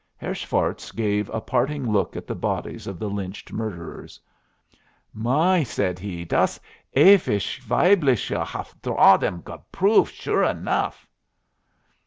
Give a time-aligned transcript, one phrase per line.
[0.17, 4.19] Herr Schwartz gave a parting look at the bodies of the lynched murderers.
[5.13, 6.59] "My!" said he, "das
[6.97, 11.05] Ewigweibliche haf draw them apove sure enough."